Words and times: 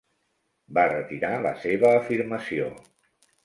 Va 0.77 0.85
retirar 0.93 1.31
la 1.47 1.53
seva 1.67 1.95
afirmació. 2.01 2.75